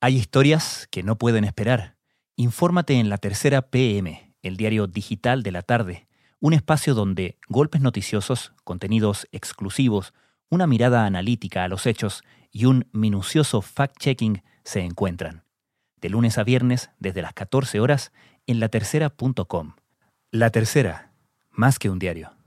[0.00, 1.96] Hay historias que no pueden esperar.
[2.36, 6.06] Infórmate en la tercera PM, el diario digital de la tarde,
[6.38, 10.14] un espacio donde golpes noticiosos, contenidos exclusivos,
[10.50, 12.22] una mirada analítica a los hechos
[12.52, 15.42] y un minucioso fact-checking se encuentran.
[16.00, 18.12] De lunes a viernes, desde las 14 horas,
[18.46, 19.74] en latercera.com.
[20.30, 21.12] La Tercera,
[21.50, 22.37] más que un diario.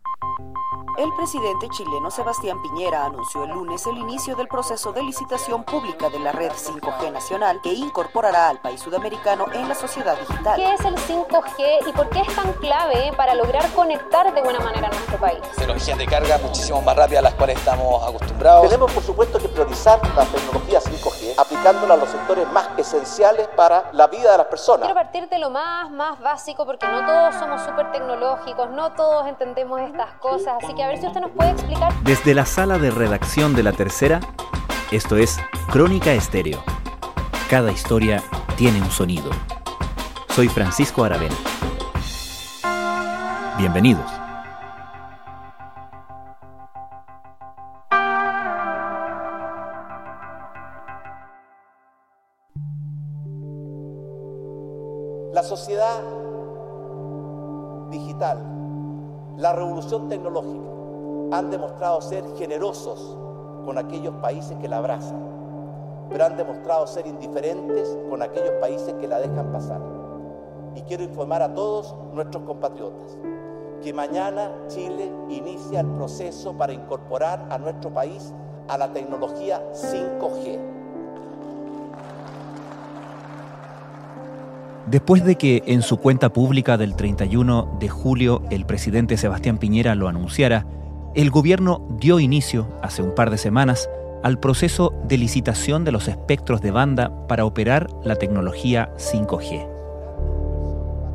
[1.01, 6.11] El presidente chileno Sebastián Piñera anunció el lunes el inicio del proceso de licitación pública
[6.11, 10.57] de la red 5G nacional que incorporará al país sudamericano en la sociedad digital.
[10.57, 14.59] ¿Qué es el 5G y por qué es tan clave para lograr conectar de buena
[14.59, 15.41] manera a nuestro país?
[15.55, 18.67] Tecnologías de carga muchísimo más rápidas a las cuales estamos acostumbrados.
[18.67, 23.89] Tenemos por supuesto que priorizar la tecnología 5G aplicándola a los sectores más esenciales para
[23.93, 24.85] la vida de las personas.
[24.85, 29.25] Quiero partir de lo más, más básico porque no todos somos súper tecnológicos, no todos
[29.25, 31.93] entendemos estas cosas, así que a ver si usted nos puede explicar.
[32.03, 34.19] Desde la sala de redacción de La Tercera,
[34.91, 35.39] esto es
[35.71, 36.61] Crónica Estéreo.
[37.49, 38.21] Cada historia
[38.57, 39.29] tiene un sonido.
[40.29, 41.35] Soy Francisco Aravena.
[43.57, 44.05] Bienvenidos.
[55.33, 56.01] La sociedad
[57.89, 58.43] digital,
[59.37, 60.80] la revolución tecnológica
[61.31, 63.17] han demostrado ser generosos
[63.65, 65.21] con aquellos países que la abrazan,
[66.09, 69.81] pero han demostrado ser indiferentes con aquellos países que la dejan pasar.
[70.75, 73.17] Y quiero informar a todos nuestros compatriotas
[73.81, 78.33] que mañana Chile inicia el proceso para incorporar a nuestro país
[78.67, 80.59] a la tecnología 5G.
[84.85, 89.95] Después de que en su cuenta pública del 31 de julio el presidente Sebastián Piñera
[89.95, 90.65] lo anunciara,
[91.13, 93.89] el gobierno dio inicio, hace un par de semanas,
[94.23, 99.67] al proceso de licitación de los espectros de banda para operar la tecnología 5G.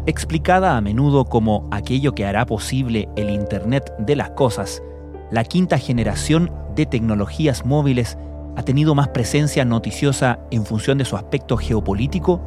[0.06, 4.82] Explicada a menudo como aquello que hará posible el Internet de las Cosas,
[5.30, 8.18] la quinta generación de tecnologías móviles
[8.56, 12.40] ha tenido más presencia noticiosa en función de su aspecto geopolítico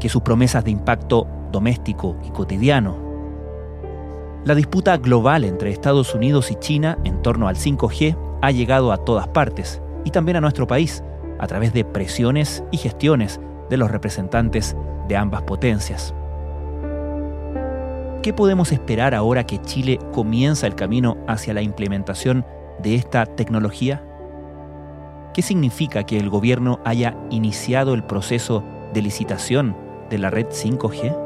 [0.00, 3.03] que sus promesas de impacto doméstico y cotidiano.
[4.44, 8.98] La disputa global entre Estados Unidos y China en torno al 5G ha llegado a
[8.98, 11.02] todas partes y también a nuestro país
[11.38, 13.40] a través de presiones y gestiones
[13.70, 14.76] de los representantes
[15.08, 16.14] de ambas potencias.
[18.22, 22.44] ¿Qué podemos esperar ahora que Chile comienza el camino hacia la implementación
[22.82, 24.04] de esta tecnología?
[25.32, 28.62] ¿Qué significa que el gobierno haya iniciado el proceso
[28.92, 29.74] de licitación
[30.10, 31.23] de la red 5G?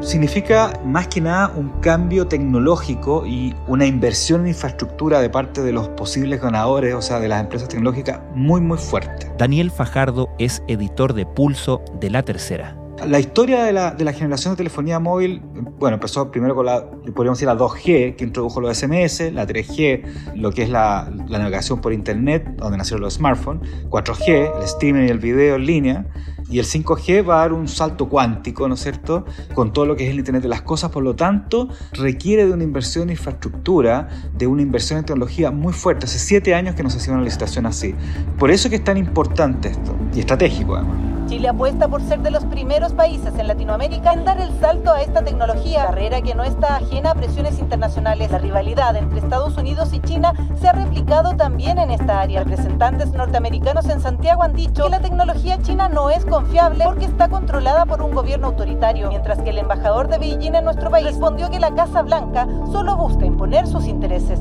[0.00, 5.72] Significa más que nada un cambio tecnológico y una inversión en infraestructura de parte de
[5.72, 9.30] los posibles ganadores, o sea, de las empresas tecnológicas, muy, muy fuerte.
[9.38, 12.76] Daniel Fajardo es editor de Pulso de La Tercera.
[13.06, 15.40] La historia de la, de la, generación de telefonía móvil,
[15.78, 16.84] bueno, empezó primero con la,
[17.14, 21.38] podríamos decir, la 2G, que introdujo los SMS, la 3G, lo que es la, la
[21.38, 26.06] navegación por Internet, donde nacieron los smartphones, 4G, el streaming y el video en línea,
[26.48, 29.96] y el 5G va a dar un salto cuántico, ¿no es cierto?, con todo lo
[29.96, 33.10] que es el Internet de las cosas, por lo tanto, requiere de una inversión en
[33.10, 36.06] infraestructura, de una inversión en tecnología muy fuerte.
[36.06, 37.94] Hace siete años que no se hacía una licitación así.
[38.38, 40.96] Por eso que es tan importante esto, y estratégico además.
[41.28, 45.02] Chile apuesta por ser de los primeros países en Latinoamérica en dar el salto a
[45.02, 48.30] esta tecnología, carrera que no está ajena a presiones internacionales.
[48.30, 52.44] La rivalidad entre Estados Unidos y China se ha replicado también en esta área.
[52.44, 57.28] Representantes norteamericanos en Santiago han dicho que la tecnología china no es confiable porque está
[57.28, 61.50] controlada por un gobierno autoritario, mientras que el embajador de Beijing en nuestro país respondió
[61.50, 64.38] que la Casa Blanca solo busca imponer sus intereses.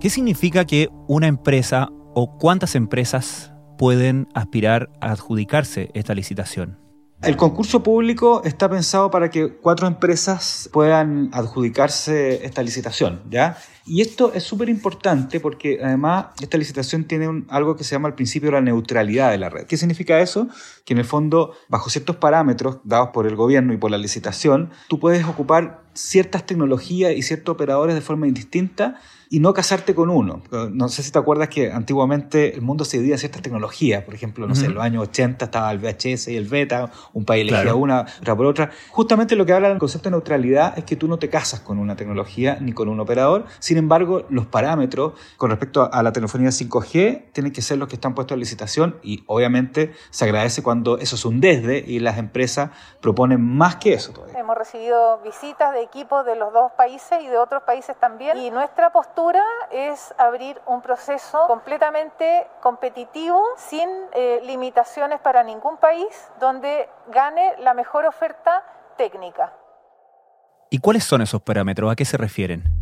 [0.00, 6.78] ¿Qué significa que una empresa o cuántas empresas pueden aspirar a adjudicarse esta licitación?
[7.22, 13.58] El concurso público está pensado para que cuatro empresas puedan adjudicarse esta licitación, ¿ya?
[13.92, 18.06] Y esto es súper importante porque además esta licitación tiene un, algo que se llama
[18.06, 19.66] el principio de la neutralidad de la red.
[19.66, 20.46] ¿Qué significa eso?
[20.84, 24.70] Que en el fondo, bajo ciertos parámetros dados por el gobierno y por la licitación,
[24.86, 29.00] tú puedes ocupar ciertas tecnologías y ciertos operadores de forma indistinta
[29.32, 30.42] y no casarte con uno.
[30.72, 34.02] No sé si te acuerdas que antiguamente el mundo se dividía en ciertas tecnologías.
[34.02, 37.24] Por ejemplo, no sé, en los años 80 estaba el VHS y el Beta, un
[37.24, 37.76] país elegía Claro.
[37.76, 38.70] una, otra por otra.
[38.88, 41.78] Justamente lo que habla el concepto de neutralidad es que tú no te casas con
[41.78, 43.46] una tecnología ni con un operador.
[43.60, 47.96] Sin embargo, los parámetros con respecto a la telefonía 5G tienen que ser los que
[47.96, 52.18] están puestos en licitación y obviamente se agradece cuando eso es un desde y las
[52.18, 54.38] empresas proponen más que eso todavía.
[54.38, 58.36] Hemos recibido visitas de equipos de los dos países y de otros países también.
[58.38, 59.42] Y nuestra postura
[59.72, 67.74] es abrir un proceso completamente competitivo, sin eh, limitaciones para ningún país, donde gane la
[67.74, 68.64] mejor oferta
[68.96, 69.52] técnica.
[70.70, 71.90] ¿Y cuáles son esos parámetros?
[71.90, 72.79] ¿A qué se refieren?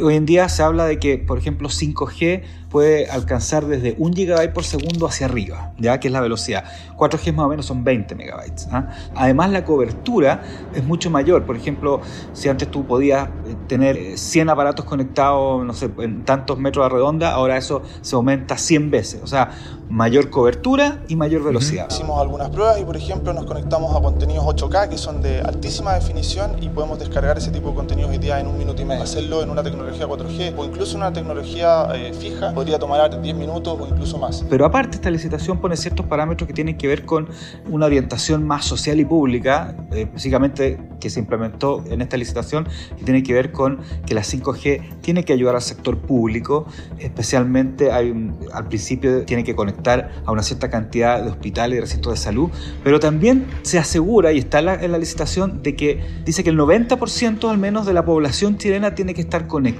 [0.00, 4.52] Hoy en día se habla de que, por ejemplo, 5G puede alcanzar desde 1 GB
[4.52, 6.62] por segundo hacia arriba, ya que es la velocidad.
[6.96, 8.68] 4G más o menos son 20 megabytes.
[8.70, 8.90] ¿ah?
[9.16, 10.42] Además, la cobertura
[10.72, 11.44] es mucho mayor.
[11.46, 12.00] Por ejemplo,
[12.32, 16.90] si antes tú podías eh, tener 100 aparatos conectados, no sé, en tantos metros de
[16.90, 19.20] redonda, ahora eso se aumenta 100 veces.
[19.24, 19.50] O sea,
[19.88, 21.88] mayor cobertura y mayor velocidad.
[21.90, 25.94] Hicimos algunas pruebas y, por ejemplo, nos conectamos a contenidos 8K que son de altísima
[25.94, 29.02] definición y podemos descargar ese tipo de contenidos hoy día en un minuto y medio.
[29.02, 33.36] Hacerlo en una tecnología tecnología 4G o incluso una tecnología eh, fija podría tomar 10
[33.36, 34.44] minutos o incluso más.
[34.48, 37.28] Pero aparte esta licitación pone ciertos parámetros que tienen que ver con
[37.70, 43.04] una orientación más social y pública, eh, específicamente que se implementó en esta licitación, que
[43.04, 46.66] tiene que ver con que la 5G tiene que ayudar al sector público,
[46.98, 48.08] especialmente hay
[48.52, 52.50] al principio tiene que conectar a una cierta cantidad de hospitales y recintos de salud,
[52.82, 57.48] pero también se asegura, y está en la licitación, de que dice que el 90%
[57.48, 59.77] al menos de la población chilena tiene que estar conectada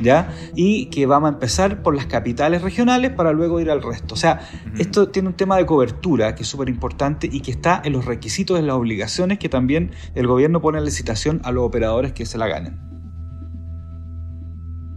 [0.00, 0.32] ¿ya?
[0.54, 4.14] Y que vamos a empezar por las capitales regionales para luego ir al resto.
[4.14, 4.40] O sea,
[4.78, 8.04] esto tiene un tema de cobertura que es súper importante y que está en los
[8.04, 12.26] requisitos, en las obligaciones que también el gobierno pone en licitación a los operadores que
[12.26, 12.78] se la ganen.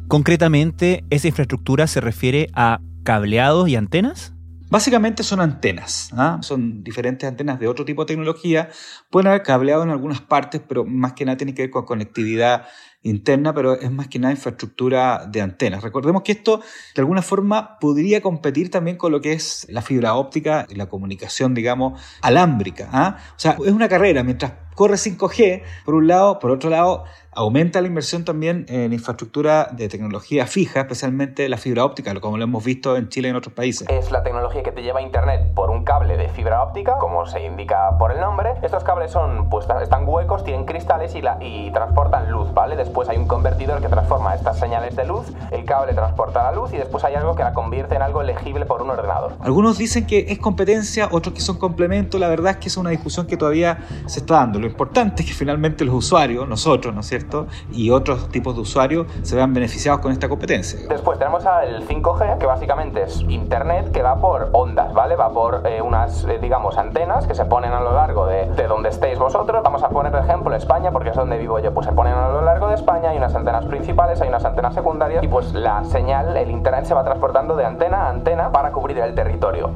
[0.08, 4.34] Concretamente, ¿esa infraestructura se refiere a cableados y antenas?
[4.70, 6.40] Básicamente son antenas, ¿ah?
[6.42, 8.70] son diferentes antenas de otro tipo de tecnología.
[9.12, 12.66] Pueden haber cableado en algunas partes, pero más que nada tiene que ver con conectividad
[13.04, 15.84] interna, pero es más que nada infraestructura de antenas.
[15.84, 16.62] Recordemos que esto
[16.96, 20.88] de alguna forma podría competir también con lo que es la fibra óptica y la
[20.88, 22.90] comunicación, digamos, alámbrica.
[22.92, 23.18] ¿ah?
[23.36, 27.04] O sea, es una carrera, mientras corre 5G, por un lado, por otro lado,
[27.36, 32.44] aumenta la inversión también en infraestructura de tecnología fija, especialmente la fibra óptica, como lo
[32.44, 33.88] hemos visto en Chile y en otros países.
[33.90, 37.26] Es la tecnología que te lleva a Internet por un cable de fibra óptica, como
[37.26, 38.54] se indica por el nombre.
[38.62, 42.76] Estos cables son, pues, están huecos, tienen cristales y, la, y transportan luz, ¿vale?
[42.76, 46.74] Después hay un convertidor que transforma estas señales de luz, el cable transporta la luz
[46.74, 49.34] y después hay algo que la convierte en algo legible por un ordenador.
[49.40, 52.20] Algunos dicen que es competencia, otros que son complementos.
[52.20, 54.60] La verdad es que es una discusión que todavía se está dando.
[54.64, 57.48] Lo importante es que finalmente los usuarios, nosotros, ¿no es cierto?
[57.74, 60.80] Y otros tipos de usuarios se vean beneficiados con esta competencia.
[60.88, 65.18] Después tenemos el 5G, que básicamente es Internet que va por ondas, ¿vale?
[65.18, 68.68] Va por eh, unas, eh, digamos, antenas que se ponen a lo largo de, de,
[68.68, 69.62] donde estéis vosotros.
[69.62, 71.74] Vamos a poner de ejemplo España, porque es donde vivo yo.
[71.74, 74.74] Pues se ponen a lo largo de España, hay unas antenas principales, hay unas antenas
[74.74, 78.72] secundarias, y pues la señal, el Internet se va transportando de antena a antena para
[78.72, 79.72] cubrir el territorio.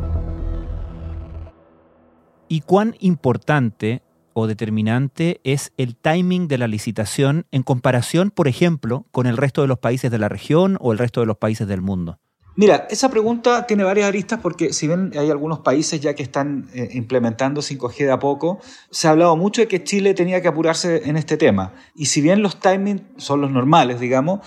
[2.47, 4.01] ¿Y cuán importante
[4.39, 9.63] o determinante es el timing de la licitación en comparación, por ejemplo, con el resto
[9.63, 12.19] de los países de la región o el resto de los países del mundo?
[12.55, 16.69] Mira, esa pregunta tiene varias aristas porque si bien hay algunos países ya que están
[16.75, 18.59] eh, implementando 5G de a poco,
[18.91, 21.73] se ha hablado mucho de que Chile tenía que apurarse en este tema.
[21.95, 24.41] Y si bien los timings son los normales, digamos,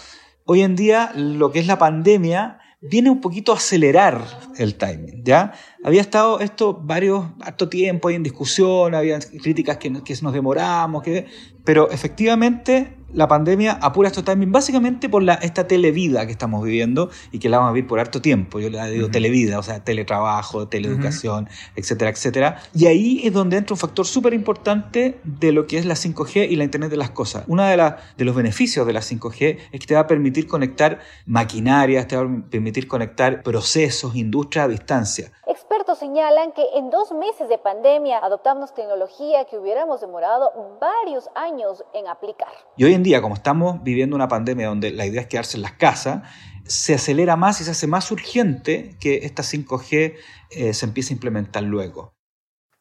[0.45, 4.25] hoy en día lo que es la pandemia viene un poquito a acelerar
[4.56, 5.53] el timing, ¿ya?
[5.85, 11.03] Había estado esto varios, harto tiempo ahí en discusión, había críticas que, que nos demoramos,
[11.03, 11.27] que,
[11.65, 17.11] pero efectivamente la pandemia apura estos timing básicamente por la, esta televida que estamos viviendo
[17.33, 18.61] y que la vamos a vivir por harto tiempo.
[18.61, 22.63] Yo le digo televida, o sea, teletrabajo, teleeducación, etcétera, etcétera.
[22.75, 26.49] Y ahí es donde entra un factor súper importante de lo que es la 5G
[26.51, 27.44] y la Internet de las cosas.
[27.46, 31.01] Uno de, de los beneficios de la 5G es que te va a permitir conectar
[31.27, 35.32] maquinarias, te va a permitir conectar procesos, industria a distancia.
[35.46, 41.84] Expertos señalan que en dos meses de pandemia adoptamos tecnología que hubiéramos demorado varios años
[41.93, 42.53] en aplicar.
[42.77, 45.63] Y hoy en día, como estamos viviendo una pandemia donde la idea es quedarse en
[45.63, 46.23] las casas,
[46.65, 50.15] se acelera más y se hace más urgente que esta 5G
[50.51, 52.15] eh, se empiece a implementar luego.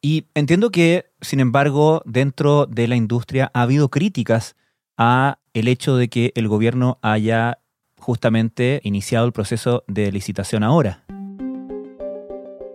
[0.02, 4.56] Y entiendo que, sin embargo, dentro de la industria ha habido críticas
[4.96, 7.58] a el hecho de que el gobierno haya
[7.98, 11.04] justamente iniciado el proceso de licitación ahora.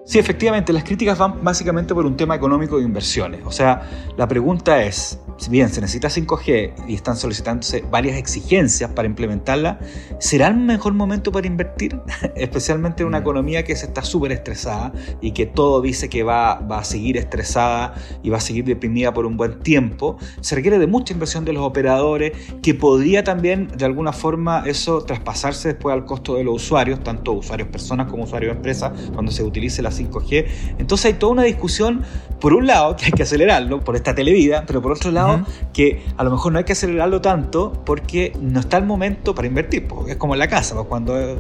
[0.05, 3.41] Sí, efectivamente, las críticas van básicamente por un tema económico de inversiones.
[3.43, 8.91] O sea, la pregunta es, si bien se necesita 5G y están solicitándose varias exigencias
[8.91, 9.79] para implementarla,
[10.19, 11.99] ¿será el mejor momento para invertir?
[12.35, 13.21] Especialmente en una mm.
[13.21, 17.17] economía que se está súper estresada y que todo dice que va, va a seguir
[17.17, 20.17] estresada y va a seguir deprimida por un buen tiempo.
[20.39, 25.03] Se requiere de mucha inversión de los operadores, que podría también de alguna forma eso
[25.03, 29.43] traspasarse después al costo de los usuarios, tanto usuarios personas como usuarios empresas, cuando se
[29.43, 30.45] utilice la 5G.
[30.77, 32.03] Entonces hay toda una discusión,
[32.39, 36.05] por un lado, que hay que acelerarlo por esta televida, pero por otro lado, que
[36.17, 39.87] a lo mejor no hay que acelerarlo tanto porque no está el momento para invertir.
[39.87, 41.35] Porque es como en la casa, pues, cuando eh,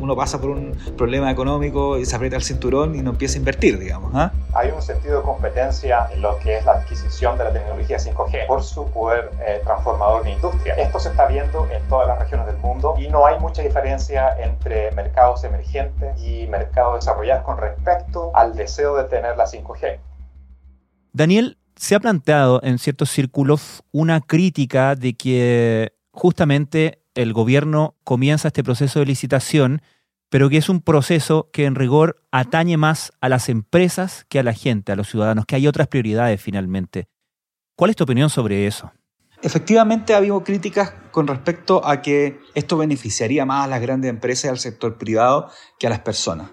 [0.00, 3.38] uno pasa por un problema económico y se aprieta el cinturón y no empieza a
[3.38, 4.12] invertir, digamos.
[4.14, 4.32] ¿ah?
[4.54, 8.46] Hay un sentido de competencia en lo que es la adquisición de la tecnología 5G
[8.46, 10.74] por su poder eh, transformador de industria.
[10.74, 14.36] Esto se está viendo en todas las regiones del mundo y no hay mucha diferencia
[14.40, 17.99] entre mercados emergentes y mercados desarrollados con respecto
[18.34, 19.98] al deseo de tener la 5G.
[21.12, 28.48] Daniel, se ha planteado en ciertos círculos una crítica de que justamente el gobierno comienza
[28.48, 29.82] este proceso de licitación,
[30.28, 34.42] pero que es un proceso que en rigor atañe más a las empresas que a
[34.42, 37.08] la gente, a los ciudadanos, que hay otras prioridades finalmente.
[37.76, 38.92] ¿Cuál es tu opinión sobre eso?
[39.42, 44.44] Efectivamente ha habido críticas con respecto a que esto beneficiaría más a las grandes empresas
[44.44, 46.50] y al sector privado que a las personas.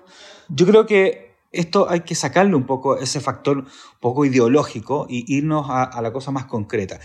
[0.47, 3.65] Yo creo que esto hay que sacarle un poco ese factor
[3.99, 6.99] poco ideológico y irnos a, a la cosa más concreta.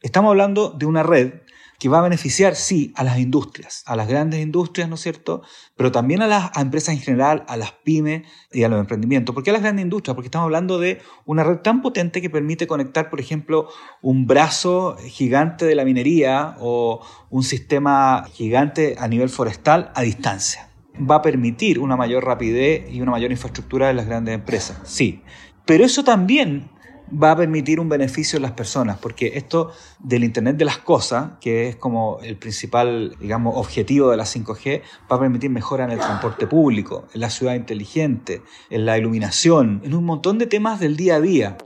[0.00, 1.32] Estamos hablando de una red
[1.78, 5.42] que va a beneficiar, sí, a las industrias, a las grandes industrias, ¿no es cierto?
[5.76, 9.32] Pero también a las empresas en general, a las pymes y a los emprendimientos.
[9.32, 10.16] ¿Por qué a las grandes industrias?
[10.16, 13.68] Porque estamos hablando de una red tan potente que permite conectar, por ejemplo,
[14.02, 17.00] un brazo gigante de la minería o
[17.30, 20.67] un sistema gigante a nivel forestal a distancia.
[20.98, 25.22] Va a permitir una mayor rapidez y una mayor infraestructura de las grandes empresas, sí.
[25.64, 26.70] Pero eso también
[27.10, 31.32] va a permitir un beneficio en las personas, porque esto del Internet de las Cosas,
[31.40, 35.90] que es como el principal, digamos, objetivo de la 5G, va a permitir mejora en
[35.90, 40.80] el transporte público, en la ciudad inteligente, en la iluminación, en un montón de temas
[40.80, 41.56] del día a día.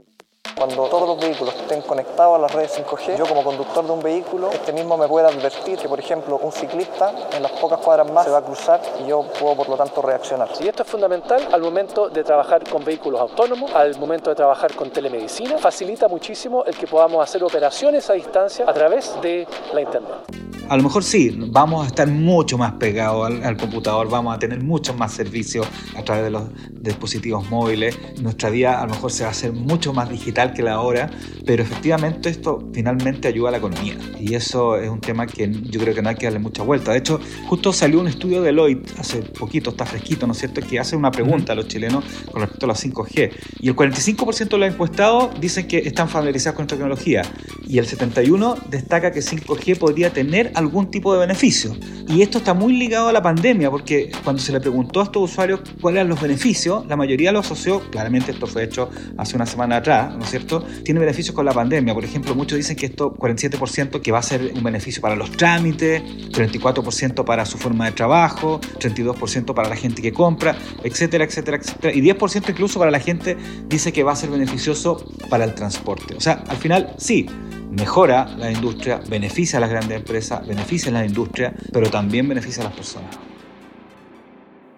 [0.55, 4.01] Cuando todos los vehículos estén conectados a las redes 5G, yo como conductor de un
[4.01, 8.11] vehículo, este mismo me puede advertir que, por ejemplo, un ciclista en las pocas cuadras
[8.11, 10.49] más se va a cruzar y yo puedo, por lo tanto, reaccionar.
[10.59, 14.75] Y esto es fundamental al momento de trabajar con vehículos autónomos, al momento de trabajar
[14.75, 19.81] con telemedicina, facilita muchísimo el que podamos hacer operaciones a distancia a través de la
[19.81, 24.39] Internet a lo mejor sí, vamos a estar mucho más pegados al, computador, vamos a
[24.39, 27.97] tener muchos más servicios a través de los dispositivos móviles.
[28.21, 31.09] Nuestra vida a lo mejor se va a hacer mucho más digital que la hora,
[31.45, 33.97] pero efectivamente esto finalmente ayuda a la economía.
[34.19, 36.91] Y eso es un tema que yo creo que no hay que darle mucha vuelta.
[36.91, 40.61] De hecho, justo salió un estudio de Deloitte hace poquito, está fresquito, ¿no es cierto?,
[40.61, 43.31] que hace una pregunta a los chilenos con respecto a la 5G.
[43.61, 47.23] Y el 45% de los encuestados dicen que están familiarizados con esta tecnología.
[47.67, 51.75] Y el 71% destaca que 5G podría tener algún tipo de beneficio.
[52.07, 55.31] Y esto está muy ligado a la pandemia, porque cuando se le preguntó a estos
[55.31, 59.45] usuarios cuáles eran los beneficios, la mayoría lo asoció, claramente esto fue hecho hace una
[59.45, 60.63] semana atrás, ¿no es cierto?
[60.83, 61.93] Tiene beneficios con la pandemia.
[61.93, 65.31] Por ejemplo, muchos dicen que esto, 47% que va a ser un beneficio para los
[65.31, 71.57] trámites, 34% para su forma de trabajo, 32% para la gente que compra, etcétera, etcétera,
[71.57, 71.93] etcétera.
[71.93, 76.15] Y 10% incluso para la gente dice que va a ser beneficioso para el transporte.
[76.15, 77.27] O sea, al final, sí,
[77.71, 82.61] mejora la industria, beneficia a las grandes empresas, beneficia a la industria, pero también beneficia
[82.61, 83.17] a las personas.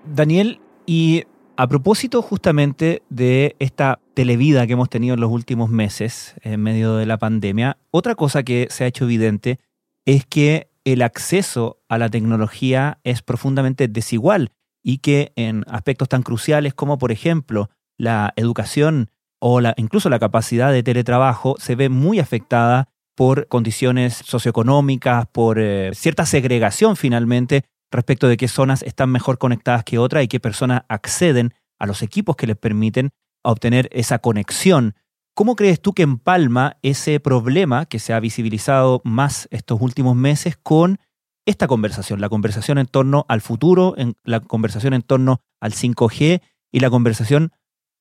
[0.05, 1.23] Daniel, y
[1.57, 6.95] a propósito justamente de esta televida que hemos tenido en los últimos meses en medio
[6.95, 9.59] de la pandemia, otra cosa que se ha hecho evidente
[10.05, 14.51] es que el acceso a la tecnología es profundamente desigual
[14.83, 19.09] y que en aspectos tan cruciales como por ejemplo la educación
[19.39, 25.91] o incluso la capacidad de teletrabajo se ve muy afectada por condiciones socioeconómicas, por eh,
[25.93, 30.83] cierta segregación finalmente respecto de qué zonas están mejor conectadas que otras y qué personas
[30.89, 33.11] acceden a los equipos que les permiten
[33.43, 34.95] obtener esa conexión.
[35.33, 40.57] ¿Cómo crees tú que empalma ese problema que se ha visibilizado más estos últimos meses
[40.57, 40.99] con
[41.45, 46.79] esta conversación, la conversación en torno al futuro, la conversación en torno al 5G y
[46.79, 47.51] la conversación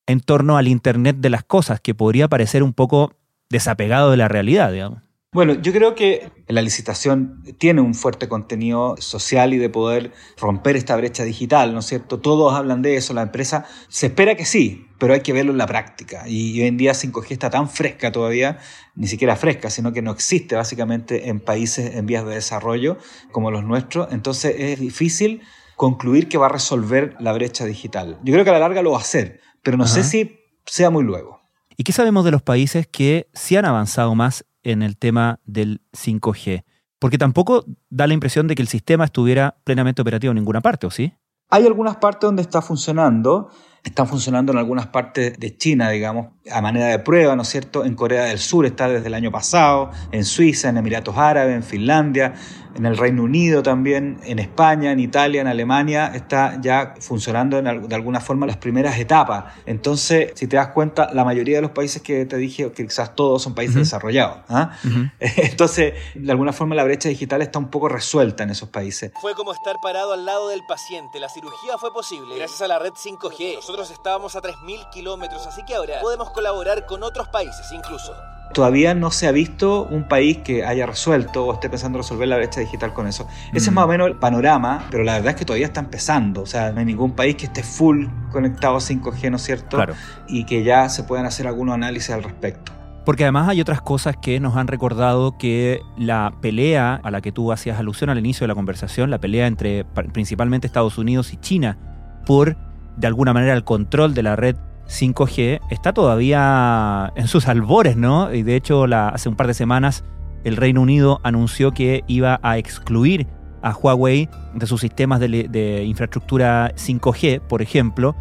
[0.06, 3.14] en torno al Internet de las cosas, que podría parecer un poco
[3.50, 5.03] desapegado de la realidad, digamos.
[5.34, 10.76] Bueno, yo creo que la licitación tiene un fuerte contenido social y de poder romper
[10.76, 12.20] esta brecha digital, ¿no es cierto?
[12.20, 15.58] Todos hablan de eso, la empresa se espera que sí, pero hay que verlo en
[15.58, 16.28] la práctica.
[16.28, 18.58] Y hoy en día 5G está tan fresca todavía,
[18.94, 22.96] ni siquiera fresca, sino que no existe básicamente en países en vías de desarrollo
[23.32, 24.12] como los nuestros.
[24.12, 25.42] Entonces es difícil
[25.74, 28.20] concluir que va a resolver la brecha digital.
[28.22, 30.90] Yo creo que a la larga lo va a hacer, pero no sé si sea
[30.90, 31.40] muy luego.
[31.76, 35.80] ¿Y qué sabemos de los países que sí han avanzado más en el tema del
[35.92, 36.64] 5G?
[36.99, 40.87] Porque tampoco da la impresión de que el sistema estuviera plenamente operativo en ninguna parte,
[40.87, 41.12] ¿o sí?
[41.50, 43.50] Hay algunas partes donde está funcionando.
[43.85, 47.85] están funcionando en algunas partes de China, digamos, a manera de prueba, ¿no es cierto?
[47.85, 51.62] En Corea del Sur está desde el año pasado, en Suiza, en Emiratos Árabes, en
[51.62, 52.33] Finlandia,
[52.74, 57.94] en el Reino Unido también, en España, en Italia, en Alemania, está ya funcionando de
[57.94, 59.44] alguna forma las primeras etapas.
[59.66, 63.14] Entonces, si te das cuenta, la mayoría de los países que te dije, que quizás
[63.14, 64.38] todos son países desarrollados.
[64.48, 64.72] ¿ah?
[65.20, 69.12] Entonces, de alguna forma la brecha digital está un poco resuelta en esos países.
[69.20, 71.20] Fue como estar parado al lado del paciente.
[71.20, 73.56] La cirugía fue posible gracias a la red 5G.
[73.56, 78.14] Nosotros estábamos a 3.000 kilómetros, así que ahora podemos colaborar con otros países incluso.
[78.52, 82.36] Todavía no se ha visto un país que haya resuelto o esté pensando resolver la
[82.36, 83.26] brecha digital con eso.
[83.52, 83.74] Ese es Mm.
[83.74, 86.42] más o menos el panorama, pero la verdad es que todavía está empezando.
[86.42, 89.76] O sea, no hay ningún país que esté full conectado a 5G, ¿no es cierto?
[89.76, 89.94] Claro.
[90.28, 92.70] Y que ya se puedan hacer algunos análisis al respecto.
[93.04, 97.32] Porque además hay otras cosas que nos han recordado que la pelea a la que
[97.32, 101.32] tú hacías alusión al inicio de la conversación, la pelea entre pa- principalmente Estados Unidos
[101.32, 101.76] y China
[102.24, 102.56] por,
[102.96, 104.56] de alguna manera, el control de la red
[104.88, 108.32] 5G, está todavía en sus albores, ¿no?
[108.32, 110.04] Y de hecho, hace un par de semanas
[110.44, 113.26] el Reino Unido anunció que iba a excluir
[113.62, 118.14] a Huawei de sus sistemas de, de infraestructura 5G, por ejemplo,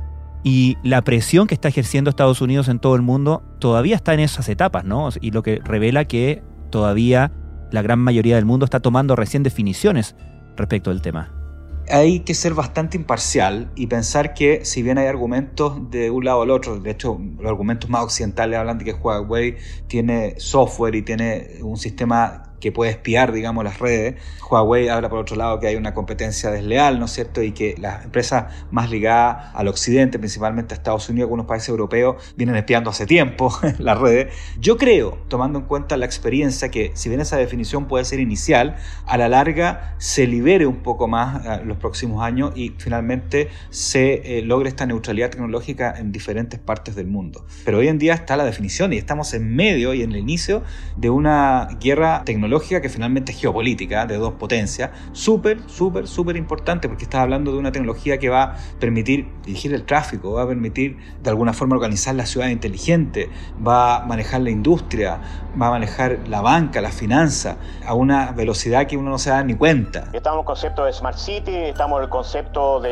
[0.44, 4.20] y la presión que está ejerciendo Estados Unidos en todo el mundo todavía está en
[4.22, 5.10] esas etapas, ¿no?
[5.22, 7.32] Y lo que revela que todavía
[7.72, 10.16] la gran mayoría del mundo está tomando recién definiciones
[10.56, 11.43] respecto del tema.
[11.90, 16.42] Hay que ser bastante imparcial y pensar que si bien hay argumentos de un lado
[16.44, 21.02] al otro, de hecho los argumentos más occidentales hablan de que Huawei tiene software y
[21.02, 24.16] tiene un sistema que puede espiar, digamos, las redes.
[24.50, 27.44] Huawei habla por otro lado que hay una competencia desleal, ¿no es cierto?
[27.44, 32.24] Y que las empresas más ligadas al occidente, principalmente a Estados Unidos, algunos países europeos,
[32.38, 34.34] vienen espiando hace tiempo las redes.
[34.62, 38.78] Yo creo, tomando en cuenta la experiencia, que si bien esa definición puede ser inicial,
[39.08, 44.38] a la larga se libere un poco más en los próximos años y finalmente se
[44.38, 47.46] eh, logre esta neutralidad tecnológica en diferentes partes del mundo.
[47.66, 50.64] Pero hoy en día está la definición y estamos en medio y en el inicio
[50.96, 56.88] de una guerra tecnológica que finalmente es geopolítica de dos potencias, súper, súper, súper importante
[56.88, 60.48] porque estás hablando de una tecnología que va a permitir dirigir el tráfico, va a
[60.48, 63.30] permitir de alguna forma organizar la ciudad inteligente,
[63.66, 65.20] va a manejar la industria,
[65.60, 69.44] va a manejar la banca, la finanza, a una velocidad que uno no se da
[69.44, 70.10] ni cuenta.
[70.14, 72.90] Estamos en el concepto de Smart City, estamos en el concepto de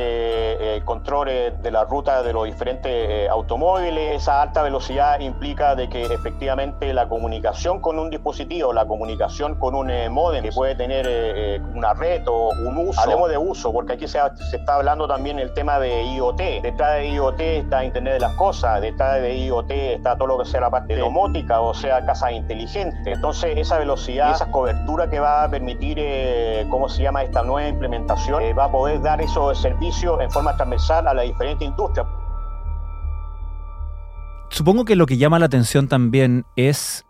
[0.60, 4.22] eh, controles de la ruta de los diferentes eh, automóviles.
[4.22, 9.76] Esa alta velocidad implica de que efectivamente la comunicación con un dispositivo, la comunicación con
[9.76, 13.00] un eh, modem que puede tener eh, eh, una red o un uso.
[13.02, 16.62] Hablemos de uso, porque aquí se, se está hablando también el tema de IoT.
[16.64, 20.46] Detrás de IoT está Internet de las Cosas, detrás de IoT está todo lo que
[20.46, 23.16] sea la parte domótica, o sea, casas inteligentes.
[23.16, 27.68] Entonces, esa velocidad, esa cobertura que va a permitir, eh, ¿cómo se llama esta nueva
[27.68, 28.42] implementación?
[28.42, 32.08] Eh, va a poder dar esos servicios en forma transversal a las diferentes industrias.
[34.50, 37.06] Supongo que lo que llama la atención también es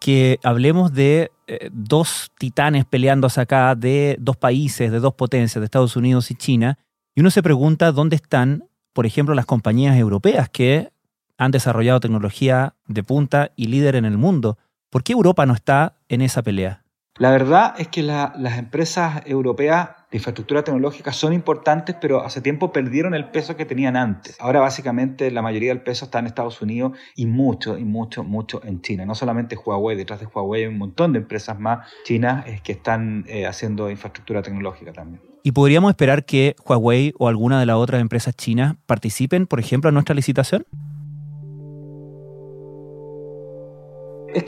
[0.00, 5.64] que hablemos de eh, dos titanes peleándose acá, de dos países, de dos potencias, de
[5.64, 6.78] Estados Unidos y China,
[7.14, 10.90] y uno se pregunta dónde están, por ejemplo, las compañías europeas que
[11.36, 14.58] han desarrollado tecnología de punta y líder en el mundo.
[14.90, 16.84] ¿Por qué Europa no está en esa pelea?
[17.16, 22.40] La verdad es que la, las empresas europeas de infraestructura tecnológica son importantes, pero hace
[22.40, 24.36] tiempo perdieron el peso que tenían antes.
[24.40, 28.64] Ahora básicamente la mayoría del peso está en Estados Unidos y mucho, y mucho, mucho
[28.64, 29.04] en China.
[29.04, 32.72] No solamente Huawei, detrás de Huawei hay un montón de empresas más chinas eh, que
[32.72, 35.22] están eh, haciendo infraestructura tecnológica también.
[35.42, 39.88] ¿Y podríamos esperar que Huawei o alguna de las otras empresas chinas participen, por ejemplo,
[39.88, 40.66] en nuestra licitación?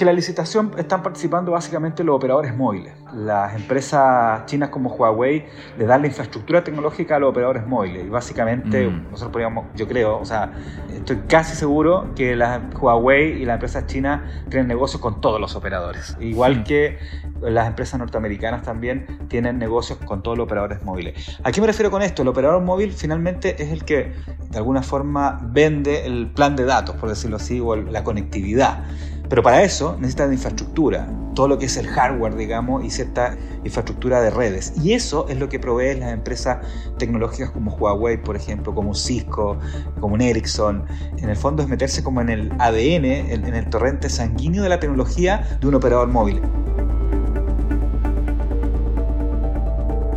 [0.00, 2.94] Que la licitación están participando básicamente los operadores móviles.
[3.12, 5.44] Las empresas chinas como Huawei
[5.76, 8.06] le dan la infraestructura tecnológica a los operadores móviles.
[8.06, 9.10] Y básicamente, Mm.
[9.10, 10.52] nosotros podríamos, yo creo, o sea,
[10.94, 15.54] estoy casi seguro que las Huawei y las empresas chinas tienen negocios con todos los
[15.54, 16.16] operadores.
[16.18, 16.98] Igual que
[17.42, 21.38] las empresas norteamericanas también tienen negocios con todos los operadores móviles.
[21.44, 22.22] ¿A qué me refiero con esto?
[22.22, 24.14] El operador móvil finalmente es el que
[24.48, 28.84] de alguna forma vende el plan de datos, por decirlo así, o la conectividad.
[29.30, 34.20] Pero para eso necesitan infraestructura, todo lo que es el hardware, digamos, y cierta infraestructura
[34.20, 34.74] de redes.
[34.82, 36.58] Y eso es lo que proveen las empresas
[36.98, 39.56] tecnológicas como Huawei, por ejemplo, como Cisco,
[40.00, 40.84] como un Ericsson.
[41.16, 44.68] En el fondo es meterse como en el ADN, en, en el torrente sanguíneo de
[44.68, 46.42] la tecnología de un operador móvil.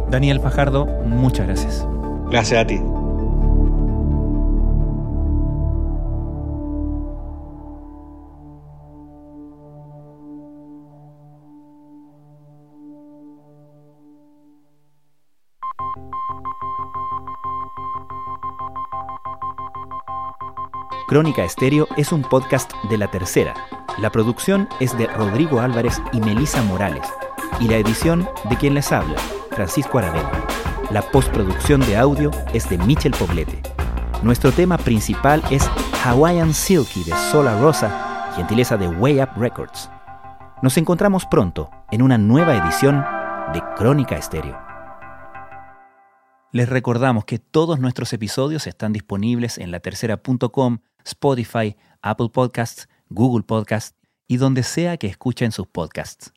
[0.09, 1.87] Daniel Fajardo, muchas gracias.
[2.31, 2.81] Gracias a ti.
[21.07, 23.53] Crónica Estéreo es un podcast de la tercera.
[23.97, 27.05] La producción es de Rodrigo Álvarez y Melisa Morales.
[27.59, 29.19] Y la edición de quien les habla,
[29.51, 30.31] Francisco Aravena.
[30.91, 33.61] La postproducción de audio es de Michel Poblete.
[34.23, 35.69] Nuestro tema principal es
[36.03, 39.89] Hawaiian Silky de Sola Rosa, gentileza de Way Up Records.
[40.61, 43.03] Nos encontramos pronto en una nueva edición
[43.53, 44.57] de Crónica Estéreo.
[46.53, 53.95] Les recordamos que todos nuestros episodios están disponibles en latercera.com, Spotify, Apple Podcasts, Google Podcasts
[54.27, 56.33] y donde sea que escuchen sus podcasts.